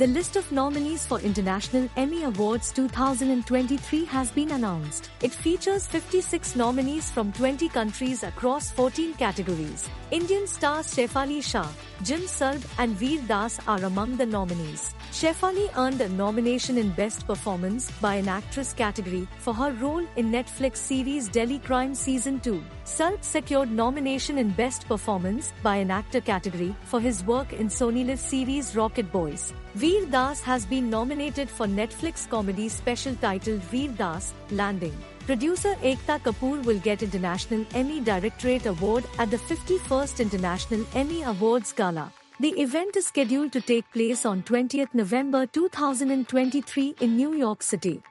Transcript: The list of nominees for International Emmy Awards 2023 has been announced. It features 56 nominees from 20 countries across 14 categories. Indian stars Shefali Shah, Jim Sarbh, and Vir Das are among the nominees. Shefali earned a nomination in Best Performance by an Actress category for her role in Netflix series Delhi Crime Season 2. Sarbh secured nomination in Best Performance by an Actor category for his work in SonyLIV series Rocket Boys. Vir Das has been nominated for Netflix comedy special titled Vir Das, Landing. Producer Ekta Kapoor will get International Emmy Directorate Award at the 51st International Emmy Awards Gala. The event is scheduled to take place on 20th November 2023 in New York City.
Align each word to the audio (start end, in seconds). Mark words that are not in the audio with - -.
The 0.00 0.06
list 0.06 0.36
of 0.36 0.50
nominees 0.50 1.04
for 1.04 1.20
International 1.20 1.86
Emmy 1.94 2.22
Awards 2.24 2.72
2023 2.72 4.06
has 4.06 4.30
been 4.30 4.52
announced. 4.52 5.10
It 5.20 5.30
features 5.30 5.86
56 5.86 6.56
nominees 6.56 7.10
from 7.10 7.34
20 7.34 7.68
countries 7.68 8.22
across 8.22 8.70
14 8.70 9.12
categories. 9.18 9.90
Indian 10.10 10.46
stars 10.46 10.86
Shefali 10.94 11.44
Shah, 11.44 11.68
Jim 12.02 12.22
Sarbh, 12.22 12.64
and 12.78 12.96
Vir 12.96 13.20
Das 13.28 13.60
are 13.68 13.84
among 13.84 14.16
the 14.16 14.24
nominees. 14.24 14.94
Shefali 15.12 15.68
earned 15.76 16.00
a 16.00 16.08
nomination 16.08 16.78
in 16.78 16.92
Best 16.92 17.26
Performance 17.26 17.90
by 18.00 18.14
an 18.14 18.28
Actress 18.28 18.72
category 18.72 19.28
for 19.36 19.52
her 19.52 19.72
role 19.72 20.06
in 20.16 20.30
Netflix 20.30 20.76
series 20.76 21.28
Delhi 21.28 21.58
Crime 21.58 21.94
Season 21.94 22.40
2. 22.40 22.62
Sarbh 22.86 23.22
secured 23.22 23.70
nomination 23.70 24.38
in 24.38 24.48
Best 24.50 24.88
Performance 24.88 25.52
by 25.62 25.76
an 25.76 25.90
Actor 25.90 26.22
category 26.22 26.74
for 26.84 27.00
his 27.00 27.22
work 27.24 27.52
in 27.52 27.68
SonyLIV 27.68 28.16
series 28.16 28.74
Rocket 28.74 29.12
Boys. 29.12 29.52
Vir 29.74 30.04
Das 30.06 30.40
has 30.40 30.66
been 30.66 30.90
nominated 30.90 31.48
for 31.48 31.64
Netflix 31.64 32.28
comedy 32.28 32.68
special 32.68 33.14
titled 33.14 33.60
Vir 33.70 33.88
Das, 33.96 34.34
Landing. 34.50 34.92
Producer 35.26 35.76
Ekta 35.76 36.18
Kapoor 36.18 36.64
will 36.64 36.80
get 36.80 37.04
International 37.04 37.64
Emmy 37.72 38.00
Directorate 38.00 38.66
Award 38.66 39.04
at 39.20 39.30
the 39.30 39.36
51st 39.36 40.18
International 40.18 40.84
Emmy 40.92 41.22
Awards 41.22 41.72
Gala. 41.72 42.12
The 42.40 42.50
event 42.60 42.96
is 42.96 43.06
scheduled 43.06 43.52
to 43.52 43.60
take 43.60 43.88
place 43.92 44.26
on 44.26 44.42
20th 44.42 44.92
November 44.92 45.46
2023 45.46 46.96
in 47.00 47.16
New 47.16 47.34
York 47.34 47.62
City. 47.62 48.02